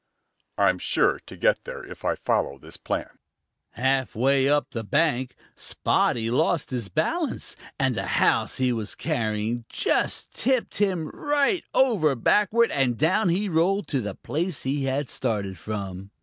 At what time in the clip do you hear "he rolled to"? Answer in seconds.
13.29-14.01